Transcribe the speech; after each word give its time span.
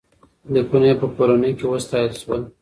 لیکونو 0.53 0.85
یې 0.89 0.95
په 1.01 1.07
کورنۍ 1.15 1.51
کې 1.59 1.65
ستایل 1.85 2.11
شول. 2.21 2.41